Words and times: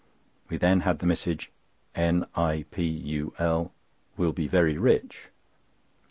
We 0.49 0.57
then 0.57 0.79
had 0.79 0.97
the 0.97 1.05
message, 1.05 1.51
"NIPUL 1.95 3.71
will 4.17 4.33
be 4.33 4.47
very 4.47 4.75
rich." 4.75 5.27